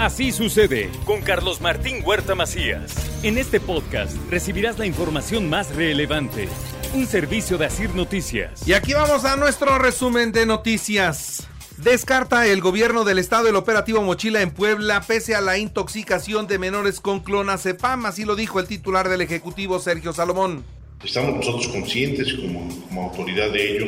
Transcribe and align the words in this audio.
Así 0.00 0.32
sucede 0.32 0.88
con 1.04 1.20
Carlos 1.20 1.60
Martín 1.60 1.96
Huerta 2.02 2.34
Macías. 2.34 2.94
En 3.22 3.36
este 3.36 3.60
podcast 3.60 4.16
recibirás 4.30 4.78
la 4.78 4.86
información 4.86 5.50
más 5.50 5.76
relevante. 5.76 6.48
Un 6.94 7.06
servicio 7.06 7.58
de 7.58 7.66
Asir 7.66 7.94
Noticias. 7.94 8.66
Y 8.66 8.72
aquí 8.72 8.94
vamos 8.94 9.26
a 9.26 9.36
nuestro 9.36 9.78
resumen 9.78 10.32
de 10.32 10.46
noticias. 10.46 11.46
Descarta 11.76 12.46
el 12.46 12.62
gobierno 12.62 13.04
del 13.04 13.18
estado 13.18 13.48
el 13.50 13.56
operativo 13.56 14.00
Mochila 14.00 14.40
en 14.40 14.52
Puebla 14.52 15.02
pese 15.02 15.34
a 15.34 15.42
la 15.42 15.58
intoxicación 15.58 16.46
de 16.46 16.58
menores 16.58 16.98
con 16.98 17.20
clonazepam, 17.20 18.06
así 18.06 18.24
lo 18.24 18.36
dijo 18.36 18.58
el 18.58 18.66
titular 18.66 19.10
del 19.10 19.20
Ejecutivo 19.20 19.80
Sergio 19.80 20.14
Salomón. 20.14 20.64
Estamos 21.04 21.36
nosotros 21.36 21.68
conscientes 21.68 22.32
como, 22.34 22.68
como, 22.88 23.02
autoridad 23.10 23.50
de 23.52 23.76
ello. 23.76 23.86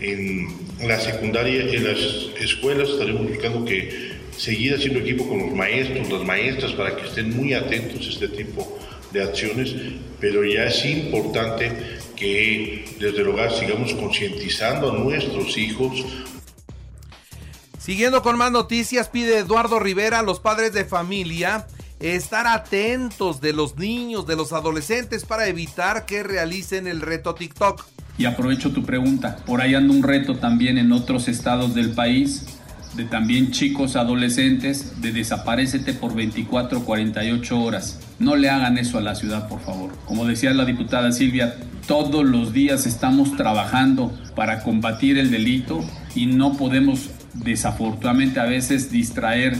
En 0.00 0.88
la 0.88 1.00
secundaria, 1.00 1.62
en 1.62 1.84
las 1.84 1.98
escuelas 2.38 2.90
estaremos 2.90 3.28
buscando 3.28 3.64
que 3.64 4.13
seguir 4.36 4.74
haciendo 4.74 5.00
equipo 5.00 5.28
con 5.28 5.38
los 5.38 5.52
maestros, 5.52 6.10
las 6.10 6.24
maestras, 6.24 6.72
para 6.72 6.96
que 6.96 7.06
estén 7.06 7.36
muy 7.36 7.54
atentos 7.54 8.06
a 8.06 8.10
este 8.10 8.28
tipo 8.28 8.78
de 9.12 9.22
acciones, 9.22 9.74
pero 10.20 10.44
ya 10.44 10.64
es 10.64 10.84
importante 10.84 11.70
que 12.16 12.84
desde 12.98 13.22
el 13.22 13.28
hogar 13.28 13.52
sigamos 13.52 13.92
concientizando 13.94 14.90
a 14.90 14.98
nuestros 14.98 15.56
hijos. 15.56 16.04
Siguiendo 17.78 18.22
con 18.22 18.38
más 18.38 18.50
noticias, 18.50 19.08
pide 19.08 19.38
Eduardo 19.38 19.78
Rivera 19.78 20.20
a 20.20 20.22
los 20.22 20.40
padres 20.40 20.72
de 20.72 20.84
familia 20.84 21.66
estar 22.00 22.46
atentos 22.46 23.40
de 23.40 23.52
los 23.52 23.76
niños, 23.76 24.26
de 24.26 24.36
los 24.36 24.52
adolescentes 24.52 25.24
para 25.24 25.46
evitar 25.46 26.06
que 26.06 26.22
realicen 26.22 26.86
el 26.86 27.00
reto 27.00 27.34
TikTok. 27.34 27.84
Y 28.16 28.26
aprovecho 28.26 28.72
tu 28.72 28.84
pregunta, 28.84 29.36
por 29.44 29.60
ahí 29.60 29.74
anda 29.74 29.92
un 29.92 30.02
reto 30.02 30.36
también 30.36 30.78
en 30.78 30.92
otros 30.92 31.28
estados 31.28 31.74
del 31.74 31.92
país 31.92 32.53
de 32.96 33.04
también 33.04 33.50
chicos 33.50 33.96
adolescentes 33.96 35.00
de 35.00 35.12
desaparecete 35.12 35.94
por 35.94 36.14
24 36.14 36.84
48 36.84 37.60
horas. 37.60 38.00
No 38.18 38.36
le 38.36 38.48
hagan 38.48 38.78
eso 38.78 38.98
a 38.98 39.00
la 39.00 39.14
ciudad, 39.14 39.48
por 39.48 39.60
favor. 39.60 39.92
Como 40.06 40.26
decía 40.26 40.52
la 40.52 40.64
diputada 40.64 41.10
Silvia, 41.12 41.56
todos 41.86 42.24
los 42.24 42.52
días 42.52 42.86
estamos 42.86 43.36
trabajando 43.36 44.16
para 44.34 44.62
combatir 44.62 45.18
el 45.18 45.30
delito 45.30 45.84
y 46.14 46.26
no 46.26 46.56
podemos 46.56 47.10
desafortunadamente 47.34 48.40
a 48.40 48.44
veces 48.44 48.90
distraer. 48.90 49.56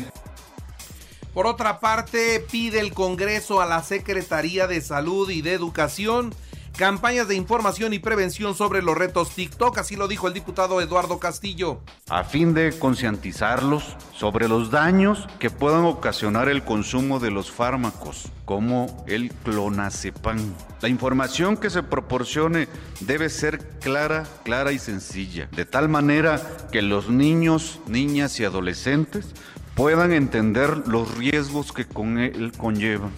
Por 1.32 1.48
otra 1.48 1.80
parte, 1.80 2.44
pide 2.48 2.78
el 2.78 2.92
Congreso 2.92 3.60
a 3.60 3.66
la 3.66 3.82
Secretaría 3.82 4.68
de 4.68 4.80
Salud 4.80 5.28
y 5.30 5.42
de 5.42 5.52
Educación 5.52 6.32
campañas 6.76 7.28
de 7.28 7.36
información 7.36 7.92
y 7.92 7.98
prevención 7.98 8.54
sobre 8.54 8.82
los 8.82 8.96
retos 8.96 9.30
TikTok, 9.30 9.78
así 9.78 9.96
lo 9.96 10.08
dijo 10.08 10.28
el 10.28 10.34
diputado 10.34 10.80
Eduardo 10.80 11.18
Castillo. 11.18 11.80
A 12.08 12.24
fin 12.24 12.52
de 12.52 12.76
concientizarlos 12.78 13.96
sobre 14.12 14.48
los 14.48 14.70
daños 14.70 15.26
que 15.38 15.50
puedan 15.50 15.84
ocasionar 15.84 16.48
el 16.48 16.64
consumo 16.64 17.20
de 17.20 17.30
los 17.30 17.50
fármacos, 17.50 18.30
como 18.44 19.04
el 19.06 19.30
clonazepam. 19.44 20.38
La 20.80 20.88
información 20.88 21.56
que 21.56 21.70
se 21.70 21.82
proporcione 21.82 22.68
debe 23.00 23.30
ser 23.30 23.78
clara, 23.80 24.24
clara 24.42 24.72
y 24.72 24.78
sencilla, 24.78 25.48
de 25.52 25.64
tal 25.64 25.88
manera 25.88 26.42
que 26.72 26.82
los 26.82 27.08
niños, 27.08 27.80
niñas 27.86 28.38
y 28.40 28.44
adolescentes 28.44 29.26
puedan 29.74 30.12
entender 30.12 30.88
los 30.88 31.16
riesgos 31.16 31.72
que 31.72 31.84
con 31.86 32.18
él 32.18 32.52
conllevan. 32.56 33.12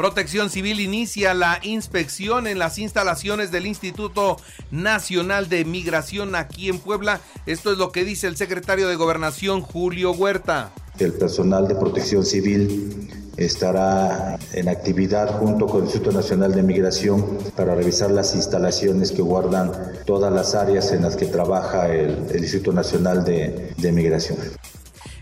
Protección 0.00 0.48
Civil 0.48 0.80
inicia 0.80 1.34
la 1.34 1.60
inspección 1.62 2.46
en 2.46 2.58
las 2.58 2.78
instalaciones 2.78 3.50
del 3.50 3.66
Instituto 3.66 4.38
Nacional 4.70 5.50
de 5.50 5.66
Migración 5.66 6.34
aquí 6.36 6.70
en 6.70 6.78
Puebla. 6.78 7.20
Esto 7.44 7.70
es 7.70 7.76
lo 7.76 7.92
que 7.92 8.02
dice 8.02 8.26
el 8.26 8.38
secretario 8.38 8.88
de 8.88 8.96
Gobernación, 8.96 9.60
Julio 9.60 10.12
Huerta. 10.12 10.72
El 10.98 11.12
personal 11.12 11.68
de 11.68 11.74
Protección 11.74 12.24
Civil 12.24 13.10
estará 13.36 14.38
en 14.54 14.70
actividad 14.70 15.38
junto 15.38 15.66
con 15.66 15.80
el 15.80 15.84
Instituto 15.84 16.12
Nacional 16.12 16.54
de 16.54 16.62
Migración 16.62 17.36
para 17.54 17.74
revisar 17.74 18.10
las 18.10 18.34
instalaciones 18.34 19.12
que 19.12 19.20
guardan 19.20 19.70
todas 20.06 20.32
las 20.32 20.54
áreas 20.54 20.92
en 20.92 21.02
las 21.02 21.14
que 21.14 21.26
trabaja 21.26 21.92
el, 21.92 22.26
el 22.30 22.38
Instituto 22.38 22.72
Nacional 22.72 23.22
de, 23.22 23.74
de 23.76 23.92
Migración. 23.92 24.38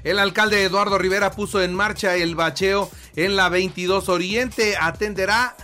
El 0.04 0.20
alcalde 0.20 0.62
Eduardo 0.62 0.96
Rivera 0.96 1.32
puso 1.32 1.60
en 1.60 1.74
marcha 1.74 2.14
el 2.14 2.36
bacheo 2.36 2.88
en 3.18 3.34
la 3.34 3.48
22 3.48 4.08
Oriente. 4.08 4.74
Atenderá 4.80 5.56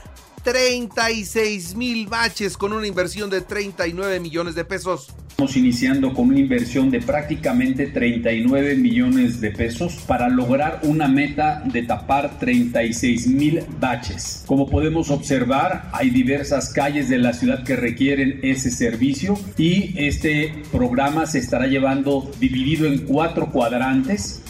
36 0.42 1.76
mil 1.76 2.06
baches 2.08 2.56
con 2.56 2.72
una 2.72 2.86
inversión 2.86 3.30
de 3.30 3.40
39 3.42 4.18
millones 4.20 4.56
de 4.56 4.64
pesos. 4.64 5.14
Estamos 5.28 5.56
iniciando 5.56 6.12
con 6.12 6.28
una 6.28 6.38
inversión 6.38 6.90
de 6.90 7.00
prácticamente 7.00 7.86
39 7.86 8.76
millones 8.76 9.40
de 9.40 9.50
pesos 9.50 9.94
para 10.06 10.28
lograr 10.28 10.80
una 10.82 11.08
meta 11.08 11.62
de 11.64 11.82
tapar 11.82 12.38
36 12.38 13.26
mil 13.28 13.64
baches. 13.80 14.44
Como 14.46 14.68
podemos 14.68 15.10
observar, 15.10 15.88
hay 15.92 16.10
diversas 16.10 16.72
calles 16.72 17.08
de 17.08 17.18
la 17.18 17.32
ciudad 17.32 17.64
que 17.64 17.76
requieren 17.76 18.40
ese 18.42 18.70
servicio 18.70 19.38
y 19.56 19.94
este 19.96 20.54
programa 20.70 21.26
se 21.26 21.38
estará 21.38 21.66
llevando 21.66 22.30
dividido 22.38 22.86
en 22.86 22.98
cuatro 22.98 23.50
cuadrantes 23.50 24.40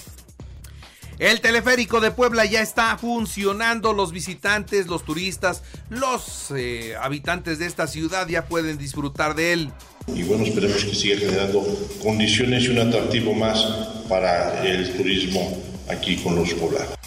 el 1.19 1.41
teleférico 1.41 2.01
de 2.01 2.11
Puebla 2.11 2.45
ya 2.45 2.61
está 2.61 2.97
funcionando. 2.99 3.93
Los 3.93 4.13
visitantes, 4.13 4.87
los 4.87 5.05
turistas, 5.05 5.63
los 5.89 6.51
eh, 6.57 6.95
habitantes 7.01 7.59
de 7.59 7.67
esta 7.67 7.87
ciudad 7.87 8.27
ya 8.29 8.47
pueden 8.47 8.79
disfrutar 8.79 9.35
de 9.35 9.53
él. 9.53 9.73
Y 10.09 10.23
bueno, 10.25 10.45
esperemos 10.45 10.85
que 10.85 10.95
siga 10.95 11.19
generando 11.19 11.65
condiciones 12.03 12.65
y 12.65 12.69
un 12.69 12.79
atractivo 12.79 13.33
más 13.33 13.63
para 14.09 14.65
el 14.67 14.97
turismo 14.97 15.63
aquí 15.89 16.17
con 16.17 16.37
los 16.37 16.53
poblados. 16.55 16.99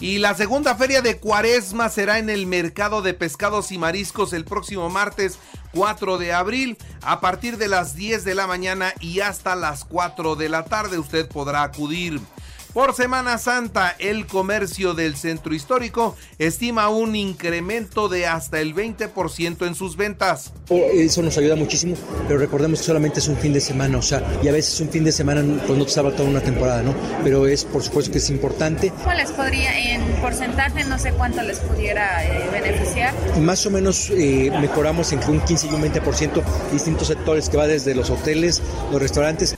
Y 0.00 0.18
la 0.18 0.34
segunda 0.34 0.74
feria 0.74 1.02
de 1.02 1.18
Cuaresma 1.18 1.88
será 1.88 2.18
en 2.18 2.28
el 2.28 2.46
mercado 2.46 3.00
de 3.00 3.14
pescados 3.14 3.70
y 3.70 3.78
mariscos 3.78 4.32
el 4.32 4.44
próximo 4.44 4.90
martes 4.90 5.38
4 5.72 6.18
de 6.18 6.32
abril 6.32 6.76
a 7.02 7.20
partir 7.20 7.58
de 7.58 7.68
las 7.68 7.94
10 7.94 8.24
de 8.24 8.34
la 8.34 8.46
mañana 8.46 8.92
y 9.00 9.20
hasta 9.20 9.54
las 9.54 9.84
4 9.84 10.34
de 10.34 10.48
la 10.48 10.64
tarde 10.64 10.98
usted 10.98 11.28
podrá 11.28 11.62
acudir. 11.62 12.20
Por 12.74 12.92
Semana 12.92 13.38
Santa, 13.38 13.94
el 14.00 14.26
comercio 14.26 14.94
del 14.94 15.14
centro 15.14 15.54
histórico 15.54 16.16
estima 16.40 16.88
un 16.88 17.14
incremento 17.14 18.08
de 18.08 18.26
hasta 18.26 18.60
el 18.60 18.74
20% 18.74 19.64
en 19.64 19.76
sus 19.76 19.96
ventas. 19.96 20.52
Eso 20.68 21.22
nos 21.22 21.38
ayuda 21.38 21.54
muchísimo, 21.54 21.94
pero 22.26 22.40
recordemos 22.40 22.80
que 22.80 22.86
solamente 22.86 23.20
es 23.20 23.28
un 23.28 23.36
fin 23.36 23.52
de 23.52 23.60
semana, 23.60 23.98
o 23.98 24.02
sea, 24.02 24.24
y 24.42 24.48
a 24.48 24.52
veces 24.52 24.80
un 24.80 24.88
fin 24.88 25.04
de 25.04 25.12
semana 25.12 25.44
pues 25.68 25.78
no 25.78 25.84
te 25.84 25.92
salva 25.92 26.10
toda 26.16 26.28
una 26.28 26.40
temporada, 26.40 26.82
¿no? 26.82 26.96
Pero 27.22 27.46
es, 27.46 27.64
por 27.64 27.80
supuesto 27.80 28.10
que 28.10 28.18
es 28.18 28.28
importante. 28.28 28.92
¿Cuál 29.04 29.18
les 29.18 29.30
podría, 29.30 29.94
en 29.94 30.02
porcentaje, 30.20 30.82
no 30.82 30.98
sé 30.98 31.12
cuánto 31.12 31.42
les 31.42 31.60
pudiera 31.60 32.26
eh, 32.26 32.48
beneficiar? 32.50 33.14
Más 33.40 33.64
o 33.66 33.70
menos 33.70 34.10
eh, 34.10 34.50
mejoramos 34.60 35.12
entre 35.12 35.30
un 35.30 35.40
15 35.40 35.68
y 35.68 35.74
un 35.74 35.82
20% 35.82 36.42
distintos 36.72 37.06
sectores 37.06 37.48
que 37.48 37.56
va 37.56 37.68
desde 37.68 37.94
los 37.94 38.10
hoteles, 38.10 38.60
los 38.90 39.00
restaurantes. 39.00 39.56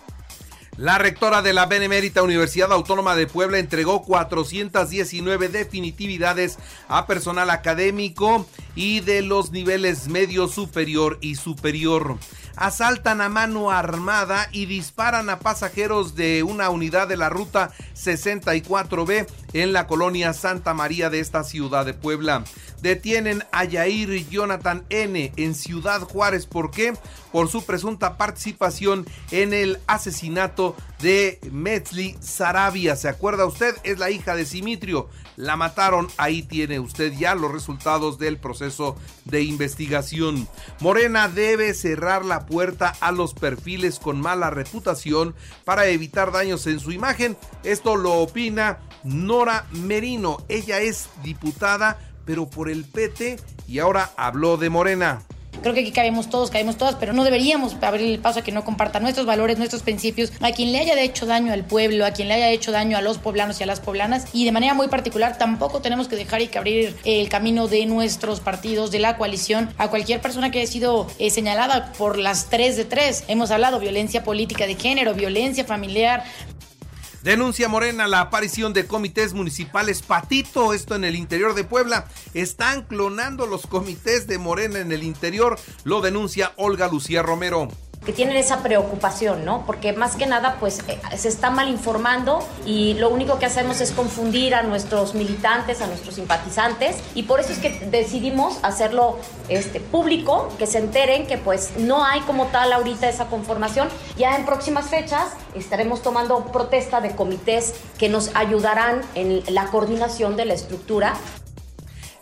La 0.79 0.99
rectora 0.99 1.41
de 1.41 1.55
la 1.55 1.65
Benemérita 1.65 2.23
Universidad 2.23 2.71
Autónoma 2.71 3.17
de 3.17 3.27
Puebla 3.27 3.59
entregó 3.59 4.03
419 4.03 5.49
definitividades 5.49 6.59
a 6.89 7.07
personal 7.07 7.49
académico 7.49 8.47
y 8.75 9.01
de 9.01 9.23
los 9.23 9.53
niveles 9.53 10.09
medio 10.09 10.49
superior 10.49 11.17
y 11.23 11.37
superior. 11.37 12.19
Asaltan 12.57 13.23
a 13.23 13.31
mano 13.31 13.71
armada 13.71 14.51
y 14.53 14.67
disparan 14.67 15.31
a 15.31 15.39
pasajeros 15.39 16.15
de 16.15 16.43
una 16.43 16.69
unidad 16.69 17.09
de 17.09 17.17
la 17.17 17.31
ruta 17.31 17.71
64B 17.95 19.27
en 19.55 19.73
la 19.73 19.87
colonia 19.87 20.35
Santa 20.35 20.75
María 20.75 21.09
de 21.09 21.21
esta 21.21 21.43
ciudad 21.43 21.87
de 21.87 21.95
Puebla. 21.95 22.45
Detienen 22.87 23.43
a 23.51 23.65
Yair 23.65 24.29
Jonathan 24.29 24.85
N. 24.91 25.33
en 25.37 25.55
Ciudad 25.57 26.03
Juárez. 26.03 26.47
¿Por 26.47 26.71
qué? 26.71 26.95
Por 27.33 27.49
su 27.49 27.65
presunta 27.65 28.17
participación 28.17 29.09
en 29.33 29.53
el 29.53 29.81
asesinato 29.89 30.77
de 31.01 31.41
Metzli 31.51 32.17
Sarabia. 32.21 32.95
¿Se 32.95 33.09
acuerda 33.09 33.45
usted? 33.45 33.75
Es 33.83 33.99
la 33.99 34.13
hija 34.13 34.37
de 34.37 34.47
Simitrio. 34.47 35.09
La 35.35 35.57
mataron. 35.57 36.07
Ahí 36.17 36.45
tiene 36.45 36.79
usted 36.79 37.13
ya 37.13 37.35
los 37.35 37.51
resultados 37.51 38.21
del 38.21 38.39
proceso 38.39 38.97
de 39.25 39.43
investigación. 39.43 40.47
Morena 40.79 41.27
debe 41.27 41.75
cerrar 41.75 42.25
la 42.25 42.47
puerta 42.47 42.95
a 43.01 43.11
los 43.11 43.35
perfiles 43.35 43.99
con 43.99 44.21
mala 44.21 44.51
reputación 44.51 45.35
para 45.65 45.87
evitar 45.87 46.31
daños 46.31 46.65
en 46.69 46.79
su 46.79 46.93
imagen. 46.93 47.37
Esto 47.65 47.97
lo 47.97 48.13
opina 48.13 48.79
Nora 49.03 49.67
Merino. 49.73 50.39
Ella 50.49 50.79
es 50.79 51.09
diputada 51.25 51.99
pero 52.27 52.51
por 52.51 52.69
el 52.69 52.85
PT 52.85 53.39
y 53.67 53.79
ahora 53.79 54.11
habló 54.17 54.59
de 54.59 54.69
Morena. 54.69 55.23
Creo 55.63 55.75
que 55.75 55.81
aquí 55.81 55.93
cabemos 55.93 56.29
todos, 56.29 56.51
cabemos 56.51 56.77
todas, 56.77 56.97
pero 56.97 57.13
no 57.13 57.25
deberíamos 57.25 57.77
abrir 57.81 58.11
el 58.13 58.19
paso 58.19 58.41
a 58.41 58.43
que 58.43 58.53
no 58.53 58.65
compartan 58.65 59.03
nuestros 59.03 59.27
valores, 59.27 59.59
nuestros 59.59 59.83
principios, 59.83 60.33
a 60.41 60.53
quien 60.53 60.73
le 60.73 60.79
haya 60.79 61.01
hecho 61.01 61.27
daño 61.27 61.53
al 61.53 61.65
pueblo, 61.65 62.05
a 62.05 62.11
quien 62.11 62.29
le 62.29 62.35
haya 62.35 62.51
hecho 62.51 62.73
daño 62.73 62.97
a 62.97 63.01
los 63.01 63.19
poblanos 63.19 63.59
y 63.61 63.63
a 63.63 63.67
las 63.67 63.81
poblanas. 63.81 64.27
Y 64.33 64.45
de 64.45 64.53
manera 64.53 64.75
muy 64.75 64.89
particular, 64.89 65.39
tampoco 65.39 65.81
tenemos 65.81 66.09
que 66.09 66.17
dejar 66.17 66.43
y 66.43 66.49
que 66.49 66.59
abrir 66.59 66.95
el 67.05 67.29
camino 67.29 67.69
de 67.69 67.87
nuestros 67.87 68.41
partidos, 68.41 68.91
de 68.91 68.99
la 68.99 69.17
coalición, 69.17 69.71
a 69.79 69.89
cualquier 69.89 70.21
persona 70.21 70.51
que 70.51 70.61
haya 70.61 70.71
sido 70.71 71.07
eh, 71.19 71.31
señalada 71.31 71.93
por 71.95 72.19
las 72.19 72.51
tres 72.51 72.77
de 72.77 72.85
tres. 72.85 73.25
Hemos 73.29 73.51
hablado 73.51 73.81
violencia 73.81 74.23
política 74.23 74.67
de 74.67 74.75
género, 74.75 75.15
violencia 75.15 75.65
familiar, 75.65 76.25
Denuncia 77.27 77.67
Morena 77.67 78.07
la 78.07 78.21
aparición 78.21 78.73
de 78.73 78.87
comités 78.87 79.35
municipales. 79.35 80.01
Patito, 80.01 80.73
esto 80.73 80.95
en 80.95 81.03
el 81.03 81.17
interior 81.17 81.57
de 81.57 81.65
Puebla. 81.65 82.07
Están 82.35 82.83
clonando 82.83 83.49
los 83.49 83.67
comités 83.67 84.29
de 84.29 84.39
Morena 84.39 84.79
en 84.79 84.93
el 84.93 85.03
interior, 85.03 85.59
lo 85.83 86.03
denuncia 86.03 86.53
Olga 86.55 86.87
Lucía 86.87 87.25
Romero 87.25 87.67
que 88.07 88.13
tienen 88.13 88.37
esa 88.37 88.63
preocupación, 88.63 89.45
¿no? 89.45 89.67
Porque 89.67 89.93
más 89.93 90.15
que 90.15 90.27
nada, 90.27 90.57
pues 90.61 90.79
eh, 90.87 90.99
se 91.17 91.29
está 91.29 91.51
mal 91.51 91.69
informando 91.69 92.39
y 92.65 92.95
lo 92.95 93.11
único 93.11 93.41
que 93.41 93.47
hacemos 93.47 93.81
es 93.81 93.91
confundir 93.91 94.55
a 94.55 94.63
nuestros 94.63 95.15
militantes, 95.15 95.83
a 95.83 95.89
nuestros 95.89 96.15
simpatizantes 96.15 96.97
y 97.17 97.25
por 97.25 97.41
eso 97.41 97.53
es 97.53 97.59
que 97.59 97.71
decidimos 97.91 98.61
hacerlo 98.63 99.19
este, 99.49 99.81
público, 99.81 100.49
que 100.57 100.69
se 100.69 100.79
enteren 100.79 101.27
que 101.27 101.37
pues 101.37 101.73
no 101.79 102.05
hay 102.05 102.21
como 102.21 102.47
tal 102.47 102.73
ahorita 102.73 103.09
esa 103.09 103.27
conformación. 103.27 103.89
Ya 104.17 104.37
en 104.37 104.47
próximas 104.47 104.87
fechas 104.87 105.33
estaremos 105.55 106.01
tomando 106.03 106.45
protesta 106.53 107.01
de 107.01 107.17
comités 107.17 107.75
que 107.99 108.09
nos 108.09 108.31
ayudarán 108.37 109.03
en 109.17 109.43
la 109.53 109.67
coordinación 109.67 110.37
de 110.37 110.45
la 110.45 110.55
estructura 110.55 111.15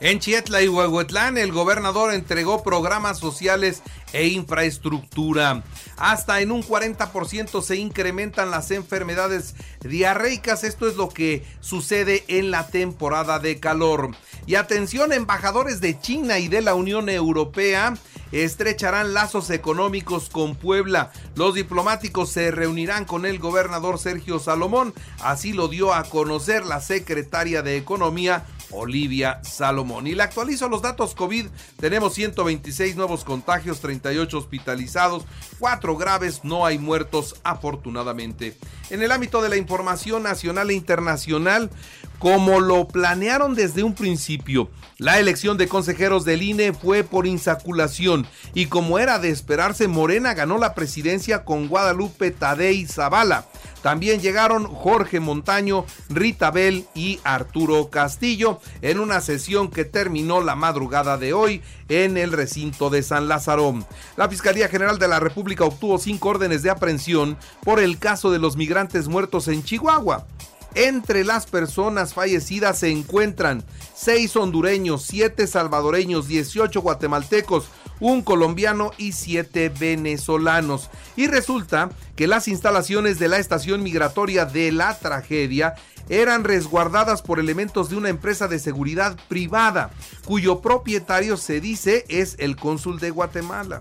en 0.05 0.19
Chietla 0.21 0.61
y 0.61 0.69
Huehuetlán, 0.69 1.39
el 1.39 1.51
gobernador 1.51 2.13
entregó 2.13 2.63
programas 2.63 3.19
sociales 3.19 3.83
e 4.13 4.27
infraestructura. 4.27 5.65
Hasta 5.97 6.43
en 6.43 6.53
un 6.53 6.63
40% 6.63 7.63
se 7.63 7.77
incrementan 7.77 8.51
las 8.51 8.71
enfermedades 8.71 9.55
diarreicas. 9.81 10.63
Esto 10.63 10.87
es 10.89 10.97
lo 10.97 11.09
que 11.09 11.43
sucede 11.61 12.23
en 12.29 12.51
la 12.51 12.67
temporada 12.67 13.39
de 13.39 13.59
calor. 13.59 14.11
Y 14.47 14.57
atención, 14.57 15.11
embajadores 15.11 15.81
de 15.81 15.99
China 15.99 16.39
y 16.39 16.49
de 16.49 16.61
la 16.61 16.75
Unión 16.75 17.09
Europea 17.09 17.95
estrecharán 18.43 19.15
lazos 19.15 19.49
económicos 19.51 20.29
con 20.29 20.55
Puebla. 20.55 21.13
Los 21.35 21.55
diplomáticos 21.55 22.31
se 22.31 22.51
reunirán 22.51 23.05
con 23.05 23.25
el 23.25 23.39
gobernador 23.39 23.99
Sergio 23.99 24.39
Salomón. 24.39 24.93
Así 25.23 25.53
lo 25.53 25.69
dio 25.69 25.95
a 25.95 26.05
conocer 26.05 26.67
la 26.67 26.81
secretaria 26.81 27.63
de 27.63 27.77
Economía, 27.77 28.45
Olivia 28.75 29.41
Salomón. 29.43 30.07
Y 30.07 30.15
le 30.15 30.23
actualizo 30.23 30.69
los 30.69 30.83
datos 30.83 31.15
COVID. 31.15 31.47
Tenemos 31.79 32.15
126 32.15 32.97
nuevos 32.97 33.25
contagios, 33.25 33.81
38 33.81 34.39
hospitalizados, 34.39 35.25
4 35.59 35.97
graves, 35.97 36.41
no 36.45 36.67
hay 36.67 36.79
muertos 36.79 37.37
afortunadamente. 37.45 38.57
En 38.91 39.03
el 39.03 39.13
ámbito 39.13 39.43
de 39.43 39.49
la 39.49 39.57
información 39.57 40.23
nacional 40.23 40.71
e 40.71 40.75
internacional, 40.75 41.71
como 42.19 42.61
lo 42.61 42.89
planearon 42.89 43.55
desde 43.55 43.83
un 43.83 43.95
principio, 43.95 44.71
la 44.99 45.19
elección 45.19 45.59
de 45.59 45.69
consejeros 45.69 46.25
del 46.25 46.43
INE 46.43 46.73
fue 46.73 47.05
por 47.05 47.27
insaculación 47.27 48.27
y 48.55 48.67
como 48.67 48.99
era 48.99 49.19
de 49.19 49.31
esperarse, 49.31 49.89
Morena 49.89 50.35
ganó 50.35 50.57
la 50.57 50.75
presidencia 50.75 51.45
con 51.45 51.69
Guadalupe 51.69 52.31
Tadei 52.31 52.87
Zavala. 52.87 53.47
También 53.83 54.21
llegaron 54.21 54.65
Jorge 54.65 55.21
Montaño, 55.21 55.85
Rita 56.09 56.51
Bell 56.51 56.87
y 56.95 57.21
Arturo 57.23 57.91
Castillo 57.91 58.61
en 58.81 58.99
una 58.99 59.21
sesión 59.21 59.69
que 59.69 59.85
terminó 59.85 60.41
la 60.41 60.55
madrugada 60.55 61.19
de 61.19 61.35
hoy 61.35 61.61
en 61.91 62.17
el 62.17 62.33
recinto 62.33 62.89
de 62.89 63.03
San 63.03 63.29
Lázaro. 63.29 63.75
La 64.17 64.31
Fiscalía 64.31 64.69
General 64.69 64.99
de 64.99 65.09
la 65.09 65.21
República 65.21 65.65
obtuvo 65.65 65.99
cinco 65.99 66.31
órdenes 66.31 66.63
de 66.63 66.71
aprehensión 66.71 67.37
por 67.63 67.79
el 67.79 67.99
caso 67.99 68.31
de 68.31 68.39
los 68.39 68.57
migrantes 68.57 69.09
muertos 69.09 69.49
en 69.49 69.63
Chihuahua. 69.63 70.27
Entre 70.75 71.23
las 71.23 71.47
personas 71.47 72.15
fallecidas 72.15 72.81
se 72.81 72.91
encuentran 72.91 73.63
seis 73.95 74.35
hondureños, 74.35 75.03
siete 75.03 75.47
salvadoreños, 75.47 76.27
18 76.27 76.83
guatemaltecos, 76.83 77.67
un 78.01 78.23
colombiano 78.23 78.91
y 78.99 79.13
siete 79.13 79.69
venezolanos. 79.69 80.91
Y 81.15 81.29
resulta 81.29 81.91
que 82.17 82.27
las 82.27 82.49
instalaciones 82.49 83.21
de 83.21 83.29
la 83.29 83.39
estación 83.39 83.85
migratoria 83.85 84.47
de 84.47 84.73
la 84.73 84.99
tragedia 84.99 85.77
eran 86.09 86.43
resguardadas 86.43 87.23
por 87.23 87.39
elementos 87.39 87.89
de 87.89 87.97
una 87.97 88.09
empresa 88.09 88.49
de 88.49 88.59
seguridad 88.59 89.17
privada, 89.29 89.91
cuyo 90.25 90.61
propietario 90.61 91.37
se 91.37 91.61
dice 91.61 92.05
es 92.09 92.35
el 92.39 92.57
cónsul 92.57 92.99
de 92.99 93.11
Guatemala 93.11 93.81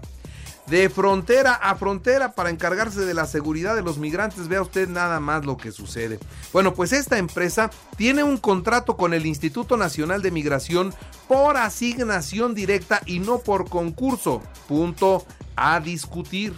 de 0.68 0.90
frontera 0.90 1.54
a 1.54 1.76
frontera 1.76 2.34
para 2.34 2.50
encargarse 2.50 3.02
de 3.02 3.14
la 3.14 3.26
seguridad 3.26 3.76
de 3.76 3.82
los 3.82 3.98
migrantes. 3.98 4.48
Vea 4.48 4.62
usted 4.62 4.88
nada 4.88 5.20
más 5.20 5.46
lo 5.46 5.58
que 5.58 5.72
sucede. 5.72 6.20
Bueno, 6.52 6.74
pues 6.74 6.94
esta 6.94 7.18
empresa 7.18 7.70
tiene 7.98 8.24
un 8.24 8.38
contrato 8.38 8.96
con 8.96 9.14
el 9.14 9.26
Instituto 9.26 9.78
Nacional 9.78 10.22
de 10.22 10.32
Migración 10.32 10.94
por 11.28 11.58
asignación 11.58 12.56
directa 12.56 13.02
y 13.06 13.20
no 13.20 13.40
por 13.40 13.70
concurso. 13.70 14.42
Punto 14.68 15.26
a 15.56 15.80
discutir. 15.80 16.54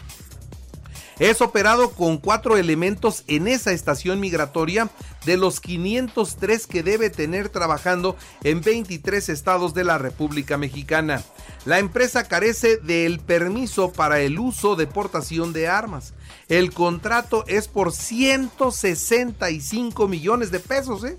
Es 1.19 1.42
operado 1.42 1.92
con 1.92 2.18
cuatro 2.18 2.58
elementos 2.58 3.24
en 3.28 3.48
esa 3.48 3.72
estación 3.72 4.19
migratoria 4.19 4.90
de 5.25 5.38
los 5.38 5.62
503 5.62 6.68
que 6.68 6.84
debe 6.84 7.10
tener 7.10 7.48
trabajando 7.48 8.18
en 8.44 8.62
23 8.62 9.30
estados 9.30 9.74
de 9.74 9.86
la 9.86 9.98
República 9.98 10.58
Mexicana. 10.58 11.24
La 11.65 11.79
empresa 11.79 12.23
carece 12.25 12.77
del 12.77 13.19
permiso 13.19 13.91
para 13.91 14.19
el 14.19 14.38
uso 14.38 14.75
de 14.75 14.85
portación 14.85 15.51
de 15.51 15.67
armas. 15.67 16.13
El 16.47 16.71
contrato 16.71 17.44
es 17.47 17.67
por 17.67 17.91
165 17.91 20.07
millones 20.07 20.51
de 20.51 20.59
pesos. 20.59 21.03
¿eh? 21.03 21.17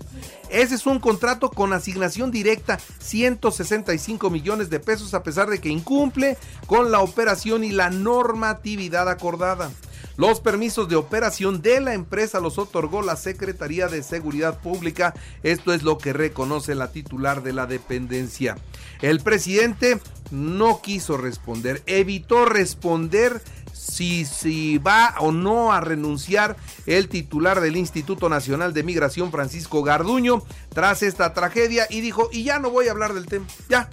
Ese 0.49 0.75
es 0.75 0.85
un 0.85 1.01
contrato 1.01 1.49
con 1.49 1.73
asignación 1.73 2.31
directa, 2.31 2.79
165 2.99 4.29
millones 4.29 4.69
de 4.69 4.79
pesos 4.79 5.13
a 5.13 5.21
pesar 5.21 5.49
de 5.49 5.59
que 5.59 5.67
incumple 5.67 6.37
con 6.65 6.91
la 6.91 7.01
operación 7.01 7.65
y 7.65 7.71
la 7.71 7.89
normatividad 7.89 9.09
acordada. 9.09 9.69
Los 10.17 10.39
permisos 10.39 10.89
de 10.89 10.95
operación 10.95 11.61
de 11.61 11.79
la 11.79 11.93
empresa 11.93 12.39
los 12.39 12.57
otorgó 12.57 13.03
la 13.03 13.15
Secretaría 13.15 13.87
de 13.87 14.01
Seguridad 14.01 14.59
Pública. 14.59 15.13
Esto 15.43 15.73
es 15.73 15.83
lo 15.83 15.99
que 15.99 16.11
reconoce 16.11 16.73
la 16.73 16.91
titular 16.91 17.43
de 17.43 17.53
la 17.53 17.67
dependencia. 17.67 18.57
El 19.01 19.19
presidente 19.21 19.99
no 20.31 20.81
quiso 20.81 21.17
responder, 21.17 21.83
evitó 21.85 22.45
responder 22.45 23.43
si, 23.73 24.25
si, 24.25 24.79
va 24.79 25.13
o 25.19 25.31
no 25.31 25.71
a 25.71 25.81
renunciar 25.81 26.57
el 26.87 27.09
titular 27.09 27.61
del 27.61 27.77
Instituto 27.77 28.27
Nacional 28.27 28.73
de 28.73 28.81
Migración, 28.81 29.31
Francisco 29.31 29.83
Garduño, 29.83 30.41
tras 30.73 31.03
esta 31.03 31.33
tragedia 31.35 31.85
y 31.91 32.01
dijo, 32.01 32.29
y 32.31 32.43
ya 32.43 32.57
no 32.57 32.71
voy 32.71 32.87
a 32.87 32.91
hablar 32.91 33.13
del 33.13 33.27
tema, 33.27 33.45
ya, 33.69 33.87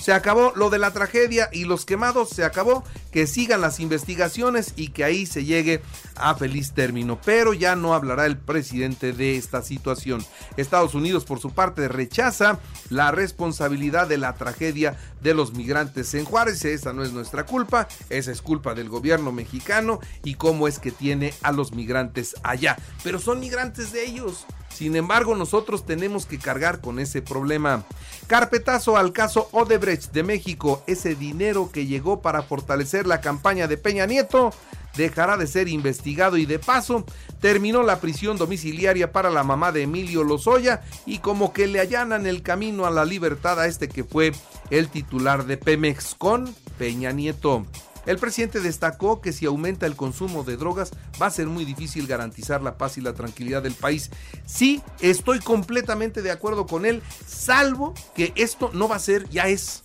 se 0.00 0.12
acabó 0.12 0.52
lo 0.56 0.70
de 0.70 0.78
la 0.78 0.92
tragedia 0.92 1.50
y 1.52 1.64
los 1.64 1.84
quemados, 1.84 2.30
se 2.30 2.44
acabó, 2.44 2.84
que 3.10 3.26
sigan 3.26 3.60
las 3.60 3.80
investigaciones 3.80 4.72
y 4.76 4.88
que 4.88 5.04
ahí 5.04 5.26
se 5.26 5.44
llegue 5.44 5.82
a 6.16 6.34
feliz 6.34 6.72
término. 6.72 7.20
Pero 7.24 7.54
ya 7.54 7.76
no 7.76 7.94
hablará 7.94 8.26
el 8.26 8.38
presidente 8.38 9.12
de 9.12 9.36
esta 9.36 9.62
situación. 9.62 10.24
Estados 10.56 10.94
Unidos, 10.94 11.24
por 11.24 11.40
su 11.40 11.50
parte, 11.50 11.88
rechaza 11.88 12.58
la 12.88 13.10
responsabilidad 13.10 14.06
de 14.06 14.18
la 14.18 14.34
tragedia 14.34 14.96
de 15.22 15.34
los 15.34 15.54
migrantes 15.54 16.14
en 16.14 16.24
Juárez. 16.24 16.64
Esa 16.64 16.92
no 16.92 17.02
es 17.02 17.12
nuestra 17.12 17.46
culpa, 17.46 17.88
esa 18.08 18.30
es 18.30 18.42
culpa 18.42 18.74
del 18.74 18.88
gobierno 18.88 19.32
mexicano 19.32 20.00
y 20.24 20.34
cómo 20.34 20.68
es 20.68 20.78
que 20.78 20.90
tiene 20.90 21.34
a 21.42 21.52
los 21.52 21.72
migrantes 21.72 22.34
allá. 22.42 22.76
Pero 23.02 23.18
son 23.18 23.40
migrantes 23.40 23.92
de 23.92 24.04
ellos. 24.04 24.46
Sin 24.80 24.96
embargo, 24.96 25.34
nosotros 25.34 25.84
tenemos 25.84 26.26
que 26.26 26.38
cargar 26.38 26.80
con 26.80 27.00
ese 27.00 27.20
problema. 27.20 27.84
Carpetazo 28.28 28.96
al 28.96 29.12
caso 29.12 29.48
Odebrecht 29.52 30.12
de 30.12 30.22
México. 30.22 30.82
Ese 30.86 31.14
dinero 31.14 31.70
que 31.70 31.86
llegó 31.86 32.22
para 32.22 32.42
fortalecer 32.42 32.99
la 33.06 33.20
campaña 33.20 33.66
de 33.66 33.76
Peña 33.76 34.06
Nieto 34.06 34.52
dejará 34.96 35.36
de 35.36 35.46
ser 35.46 35.68
investigado 35.68 36.36
y 36.36 36.46
de 36.46 36.58
paso 36.58 37.04
terminó 37.40 37.82
la 37.82 38.00
prisión 38.00 38.36
domiciliaria 38.36 39.12
para 39.12 39.30
la 39.30 39.44
mamá 39.44 39.72
de 39.72 39.82
Emilio 39.82 40.24
Lozoya 40.24 40.82
y 41.06 41.18
como 41.18 41.52
que 41.52 41.66
le 41.66 41.80
allanan 41.80 42.26
el 42.26 42.42
camino 42.42 42.86
a 42.86 42.90
la 42.90 43.04
libertad 43.04 43.60
a 43.60 43.66
este 43.66 43.88
que 43.88 44.04
fue 44.04 44.32
el 44.70 44.88
titular 44.88 45.46
de 45.46 45.56
Pemex 45.56 46.14
con 46.16 46.54
Peña 46.78 47.12
Nieto. 47.12 47.66
El 48.06 48.18
presidente 48.18 48.60
destacó 48.60 49.20
que 49.20 49.32
si 49.32 49.46
aumenta 49.46 49.86
el 49.86 49.94
consumo 49.94 50.42
de 50.42 50.56
drogas 50.56 50.90
va 51.20 51.26
a 51.26 51.30
ser 51.30 51.46
muy 51.46 51.64
difícil 51.64 52.06
garantizar 52.06 52.62
la 52.62 52.78
paz 52.78 52.96
y 52.96 53.02
la 53.02 53.12
tranquilidad 53.12 53.62
del 53.62 53.74
país. 53.74 54.10
Sí, 54.46 54.82
estoy 55.00 55.40
completamente 55.40 56.22
de 56.22 56.30
acuerdo 56.30 56.66
con 56.66 56.86
él, 56.86 57.02
salvo 57.26 57.94
que 58.14 58.32
esto 58.36 58.70
no 58.72 58.88
va 58.88 58.96
a 58.96 59.00
ser, 59.00 59.28
ya 59.28 59.48
es 59.48 59.82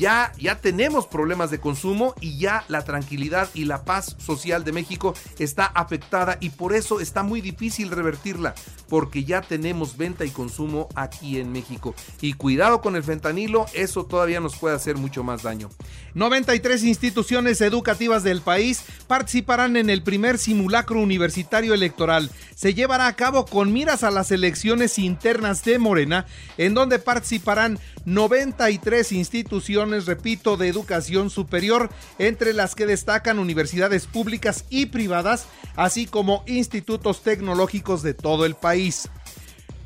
ya, 0.00 0.32
ya 0.38 0.58
tenemos 0.62 1.06
problemas 1.06 1.50
de 1.50 1.60
consumo 1.60 2.14
y 2.22 2.38
ya 2.38 2.64
la 2.68 2.82
tranquilidad 2.84 3.50
y 3.52 3.66
la 3.66 3.84
paz 3.84 4.16
social 4.18 4.64
de 4.64 4.72
México 4.72 5.14
está 5.38 5.66
afectada 5.66 6.38
y 6.40 6.48
por 6.48 6.72
eso 6.72 7.00
está 7.00 7.22
muy 7.22 7.42
difícil 7.42 7.90
revertirla, 7.90 8.54
porque 8.88 9.24
ya 9.24 9.42
tenemos 9.42 9.98
venta 9.98 10.24
y 10.24 10.30
consumo 10.30 10.88
aquí 10.94 11.38
en 11.38 11.52
México. 11.52 11.94
Y 12.22 12.32
cuidado 12.32 12.80
con 12.80 12.96
el 12.96 13.04
fentanilo, 13.04 13.66
eso 13.74 14.06
todavía 14.06 14.40
nos 14.40 14.56
puede 14.56 14.74
hacer 14.74 14.96
mucho 14.96 15.22
más 15.22 15.42
daño. 15.42 15.68
93 16.14 16.82
instituciones 16.84 17.60
educativas 17.60 18.24
del 18.24 18.40
país 18.40 18.82
participarán 19.06 19.76
en 19.76 19.90
el 19.90 20.02
primer 20.02 20.38
simulacro 20.38 20.98
universitario 20.98 21.74
electoral. 21.74 22.30
Se 22.54 22.72
llevará 22.72 23.06
a 23.06 23.16
cabo 23.16 23.44
con 23.44 23.72
miras 23.72 24.02
a 24.02 24.10
las 24.10 24.30
elecciones 24.30 24.98
internas 24.98 25.62
de 25.62 25.78
Morena, 25.78 26.26
en 26.56 26.72
donde 26.72 26.98
participarán 26.98 27.78
93 28.06 29.12
instituciones, 29.12 29.89
repito, 30.06 30.56
de 30.56 30.68
educación 30.68 31.30
superior, 31.30 31.90
entre 32.18 32.52
las 32.52 32.74
que 32.74 32.86
destacan 32.86 33.38
universidades 33.38 34.06
públicas 34.06 34.64
y 34.70 34.86
privadas, 34.86 35.46
así 35.76 36.06
como 36.06 36.44
institutos 36.46 37.22
tecnológicos 37.22 38.02
de 38.02 38.14
todo 38.14 38.46
el 38.46 38.54
país. 38.54 39.08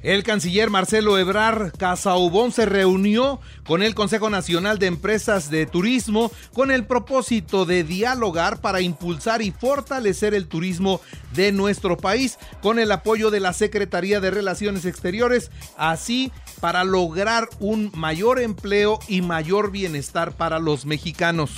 El 0.04 0.22
canciller 0.22 0.68
Marcelo 0.68 1.16
Ebrar 1.16 1.72
Casaubón 1.78 2.52
se 2.52 2.66
reunió 2.66 3.40
con 3.66 3.82
el 3.82 3.94
Consejo 3.94 4.28
Nacional 4.28 4.78
de 4.78 4.86
Empresas 4.86 5.48
de 5.48 5.64
Turismo 5.64 6.30
con 6.52 6.70
el 6.70 6.84
propósito 6.84 7.64
de 7.64 7.84
dialogar 7.84 8.60
para 8.60 8.82
impulsar 8.82 9.40
y 9.40 9.50
fortalecer 9.50 10.34
el 10.34 10.46
turismo 10.46 11.00
de 11.32 11.52
nuestro 11.52 11.96
país 11.96 12.38
con 12.60 12.78
el 12.78 12.92
apoyo 12.92 13.30
de 13.30 13.40
la 13.40 13.54
Secretaría 13.54 14.20
de 14.20 14.30
Relaciones 14.30 14.84
Exteriores, 14.84 15.50
así 15.78 16.30
para 16.60 16.84
lograr 16.84 17.48
un 17.60 17.90
mayor 17.94 18.40
empleo 18.40 18.98
y 19.08 19.22
mayor 19.22 19.70
bienestar 19.70 20.32
para 20.32 20.58
los 20.58 20.86
mexicanos. 20.86 21.50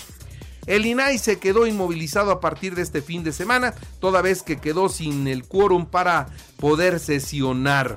El 0.66 0.84
INAI 0.84 1.18
se 1.18 1.38
quedó 1.38 1.66
inmovilizado 1.66 2.32
a 2.32 2.40
partir 2.40 2.74
de 2.74 2.82
este 2.82 3.00
fin 3.00 3.22
de 3.22 3.32
semana, 3.32 3.74
toda 4.00 4.20
vez 4.20 4.42
que 4.42 4.58
quedó 4.58 4.88
sin 4.88 5.28
el 5.28 5.44
quórum 5.44 5.86
para 5.86 6.26
poder 6.58 6.98
sesionar. 6.98 7.96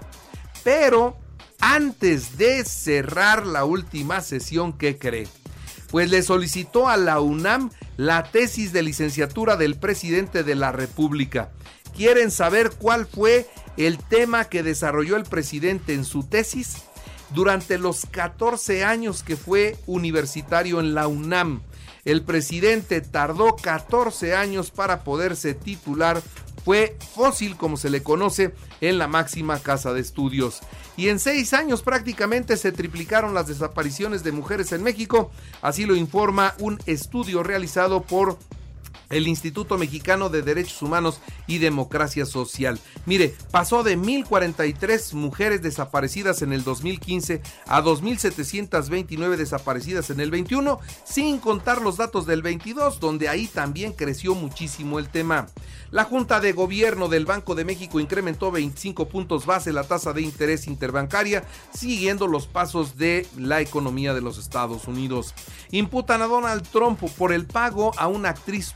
Pero 0.63 1.17
antes 1.59 2.37
de 2.37 2.63
cerrar 2.63 3.45
la 3.45 3.65
última 3.65 4.21
sesión, 4.21 4.73
¿qué 4.73 4.97
cree? 4.97 5.27
Pues 5.89 6.11
le 6.11 6.21
solicitó 6.21 6.87
a 6.87 6.97
la 6.97 7.19
UNAM 7.19 7.71
la 7.97 8.23
tesis 8.23 8.71
de 8.71 8.83
licenciatura 8.83 9.57
del 9.57 9.75
presidente 9.75 10.43
de 10.43 10.53
la 10.53 10.71
República. 10.71 11.51
¿Quieren 11.97 12.29
saber 12.29 12.71
cuál 12.77 13.07
fue 13.07 13.49
el 13.77 13.97
tema 13.97 14.45
que 14.45 14.61
desarrolló 14.61 15.15
el 15.15 15.23
presidente 15.23 15.93
en 15.95 16.05
su 16.05 16.23
tesis? 16.23 16.83
Durante 17.31 17.77
los 17.77 18.05
14 18.07 18.83
años 18.83 19.21
que 19.21 19.35
fue 19.35 19.77
universitario 19.85 20.79
en 20.79 20.95
la 20.95 21.07
UNAM, 21.07 21.61
el 22.05 22.23
presidente 22.23 23.01
tardó 23.01 23.55
14 23.55 24.35
años 24.35 24.71
para 24.71 25.03
poderse 25.03 25.53
titular. 25.53 26.21
Fue 26.65 26.97
fósil 27.13 27.55
como 27.55 27.77
se 27.77 27.89
le 27.89 28.03
conoce 28.03 28.53
en 28.81 28.97
la 28.97 29.07
máxima 29.07 29.59
casa 29.59 29.93
de 29.93 30.01
estudios. 30.01 30.59
Y 30.97 31.09
en 31.09 31.19
seis 31.19 31.53
años 31.53 31.83
prácticamente 31.83 32.57
se 32.57 32.71
triplicaron 32.71 33.33
las 33.33 33.47
desapariciones 33.47 34.23
de 34.23 34.31
mujeres 34.31 34.71
en 34.71 34.83
México, 34.83 35.31
así 35.61 35.85
lo 35.85 35.95
informa 35.95 36.55
un 36.59 36.79
estudio 36.85 37.43
realizado 37.43 38.01
por 38.01 38.37
el 39.09 39.27
Instituto 39.27 39.77
Mexicano 39.77 40.29
de 40.29 40.41
Derechos 40.41 40.81
Humanos 40.81 41.21
y 41.47 41.57
Democracia 41.57 42.25
Social. 42.25 42.79
Mire, 43.05 43.35
pasó 43.51 43.83
de 43.83 43.97
1.043 43.97 45.13
mujeres 45.13 45.61
desaparecidas 45.61 46.41
en 46.41 46.53
el 46.53 46.63
2015 46.63 47.41
a 47.67 47.81
2.729 47.81 49.35
desaparecidas 49.35 50.09
en 50.09 50.19
el 50.19 50.31
21, 50.31 50.79
sin 51.03 51.39
contar 51.39 51.81
los 51.81 51.97
datos 51.97 52.25
del 52.25 52.41
22, 52.41 52.99
donde 52.99 53.29
ahí 53.29 53.47
también 53.47 53.93
creció 53.93 54.35
muchísimo 54.35 54.99
el 54.99 55.09
tema. 55.09 55.47
La 55.91 56.03
Junta 56.03 56.39
de 56.39 56.53
Gobierno 56.53 57.07
del 57.07 57.25
Banco 57.25 57.55
de 57.55 57.65
México 57.65 57.99
incrementó 57.99 58.51
25 58.51 59.09
puntos 59.09 59.47
base 59.47 59.73
la 59.73 59.83
tasa 59.83 60.13
de 60.13 60.21
interés 60.21 60.67
interbancaria, 60.67 61.43
siguiendo 61.73 62.27
los 62.27 62.45
pasos 62.45 62.97
de 62.97 63.25
la 63.37 63.61
economía 63.61 64.13
de 64.13 64.21
los 64.21 64.37
Estados 64.37 64.87
Unidos. 64.87 65.33
Imputan 65.71 66.21
a 66.21 66.27
Donald 66.27 66.67
Trump 66.67 66.99
por 67.17 67.33
el 67.33 67.47
pago 67.47 67.91
a 67.97 68.07
una 68.07 68.29
actriz 68.29 68.75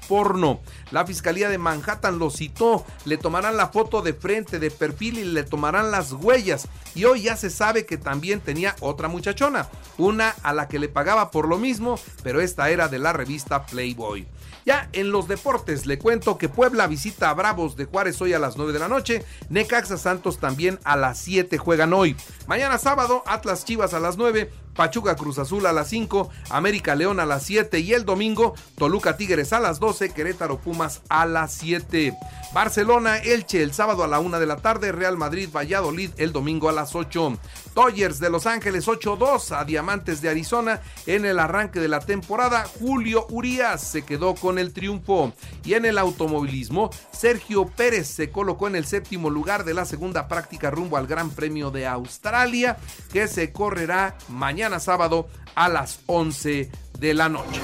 La 0.91 1.05
Fiscalía 1.05 1.49
de 1.49 1.57
Manhattan 1.57 2.17
lo 2.17 2.29
citó, 2.29 2.85
le 3.05 3.17
tomarán 3.17 3.57
la 3.57 3.67
foto 3.67 4.01
de 4.01 4.13
frente, 4.13 4.59
de 4.59 4.71
perfil 4.71 5.19
y 5.19 5.23
le 5.25 5.43
tomarán 5.43 5.91
las 5.91 6.13
huellas. 6.13 6.67
Y 6.95 7.05
hoy 7.05 7.23
ya 7.23 7.35
se 7.35 7.49
sabe 7.49 7.85
que 7.85 7.97
también 7.97 8.39
tenía 8.39 8.75
otra 8.79 9.07
muchachona, 9.07 9.67
una 9.97 10.35
a 10.43 10.53
la 10.53 10.67
que 10.67 10.79
le 10.79 10.89
pagaba 10.89 11.31
por 11.31 11.47
lo 11.47 11.57
mismo, 11.57 11.99
pero 12.23 12.41
esta 12.41 12.69
era 12.69 12.87
de 12.87 12.99
la 12.99 13.13
revista 13.13 13.65
Playboy. 13.65 14.27
Ya 14.65 14.89
en 14.93 15.11
los 15.11 15.27
deportes 15.27 15.85
le 15.85 15.99
cuento 15.99 16.37
que 16.37 16.47
Puebla 16.47 16.87
visita 16.87 17.29
a 17.29 17.33
Bravos 17.33 17.75
de 17.75 17.85
Juárez 17.85 18.21
hoy 18.21 18.33
a 18.33 18.39
las 18.39 18.55
9 18.55 18.71
de 18.71 18.79
la 18.79 18.87
noche, 18.87 19.25
Necaxa 19.49 19.97
Santos 19.97 20.39
también 20.39 20.79
a 20.85 20.95
las 20.95 21.17
7 21.19 21.57
juegan 21.57 21.93
hoy. 21.93 22.15
Mañana 22.47 22.77
sábado 22.77 23.23
Atlas 23.25 23.65
Chivas 23.65 23.93
a 23.93 23.99
las 23.99 24.15
9, 24.15 24.49
Pachuca 24.75 25.15
Cruz 25.15 25.39
Azul 25.39 25.65
a 25.65 25.73
las 25.73 25.89
5, 25.89 26.29
América 26.49 26.95
León 26.95 27.19
a 27.19 27.25
las 27.25 27.43
7 27.43 27.79
y 27.79 27.93
el 27.93 28.05
domingo 28.05 28.55
Toluca 28.77 29.17
Tigres 29.17 29.53
a 29.53 29.59
las 29.59 29.79
12, 29.79 30.13
Querétaro 30.13 30.59
Pumas 30.59 31.01
a 31.09 31.25
las 31.25 31.53
7. 31.53 32.17
Barcelona 32.53 33.17
Elche 33.17 33.63
el 33.63 33.73
sábado 33.73 34.03
a 34.03 34.07
la 34.07 34.19
1 34.19 34.39
de 34.39 34.45
la 34.45 34.57
tarde, 34.57 34.91
Real 34.91 35.17
Madrid 35.17 35.49
Valladolid 35.51 36.11
el 36.17 36.31
domingo 36.31 36.69
a 36.69 36.71
las 36.71 36.95
8. 36.95 37.37
Dodgers 37.73 38.19
de 38.19 38.29
Los 38.29 38.45
Ángeles 38.45 38.87
8-2 38.87 39.57
a 39.57 39.65
Diamantes 39.65 40.21
de 40.21 40.29
Arizona 40.29 40.81
en 41.07 41.25
el 41.25 41.39
arranque 41.39 41.79
de 41.79 41.87
la 41.87 41.99
temporada. 41.99 42.65
Julio 42.79 43.25
Urias 43.29 43.81
se 43.81 44.03
quedó 44.03 44.35
con 44.35 44.59
el 44.59 44.73
triunfo. 44.73 45.33
Y 45.65 45.73
en 45.73 45.85
el 45.85 45.97
automovilismo, 45.97 46.91
Sergio 47.11 47.65
Pérez 47.65 48.07
se 48.07 48.29
colocó 48.29 48.67
en 48.67 48.75
el 48.75 48.85
séptimo 48.85 49.29
lugar 49.29 49.63
de 49.65 49.73
la 49.73 49.85
segunda 49.85 50.27
práctica 50.27 50.69
rumbo 50.69 50.97
al 50.97 51.07
Gran 51.07 51.31
Premio 51.31 51.71
de 51.71 51.87
Australia, 51.87 52.77
que 53.11 53.27
se 53.27 53.51
correrá 53.51 54.15
mañana 54.63 54.79
sábado 54.79 55.27
a 55.55 55.67
las 55.67 55.99
11 56.05 56.71
de 56.97 57.13
la 57.13 57.27
noche. 57.27 57.59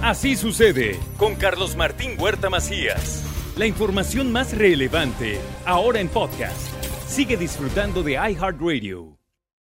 Así 0.00 0.36
sucede 0.36 0.98
con 1.18 1.34
Carlos 1.34 1.76
Martín 1.76 2.12
Huerta 2.18 2.48
Macías. 2.48 3.22
La 3.58 3.66
información 3.66 4.32
más 4.32 4.56
relevante 4.56 5.38
ahora 5.66 6.00
en 6.00 6.08
podcast. 6.08 6.72
Sigue 7.06 7.36
disfrutando 7.36 8.02
de 8.02 8.12
iHeartRadio. 8.12 9.19